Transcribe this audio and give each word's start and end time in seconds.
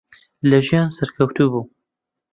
لە 0.49 0.59
ژیان 0.67 0.89
سەرکەوتوو 0.97 1.51
بوو. 1.51 1.63